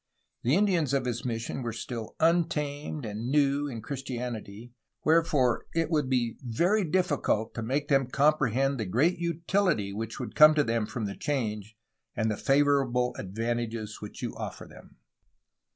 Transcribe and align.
''The 0.43 0.55
Indians 0.55 0.95
of 0.95 1.05
his 1.05 1.23
mission 1.23 1.61
were 1.61 1.71
"still 1.71 2.15
untamed 2.19 3.05
and 3.05 3.29
new 3.29 3.67
in 3.67 3.83
Christianity," 3.83 4.73
wherefore 5.05 5.67
it 5.75 5.91
would 5.91 6.09
be 6.09 6.37
"very 6.41 6.83
difficult 6.83 7.53
to 7.53 7.61
make 7.61 7.87
them 7.87 8.07
comprehend 8.07 8.79
the 8.79 8.85
great 8.87 9.19
utility 9.19 9.93
which 9.93 10.19
would 10.19 10.33
come 10.33 10.55
to 10.55 10.63
them 10.63 10.87
from 10.87 11.05
the 11.05 11.15
change 11.15 11.77
and 12.15 12.31
the 12.31 12.35
favorable 12.37 13.13
advantages 13.19 14.01
which 14.01 14.23
you 14.23 14.35
offer 14.35 14.65
them." 14.65 14.95